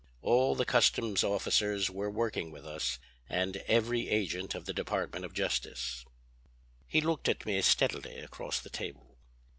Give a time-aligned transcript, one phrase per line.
[0.23, 2.97] All the customs officers were, working with us,
[3.29, 6.03] and every agent of the Department of Justice."
[6.87, 9.19] He looked at me steadily across the table.